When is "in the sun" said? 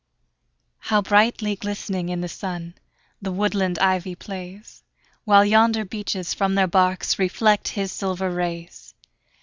2.09-2.73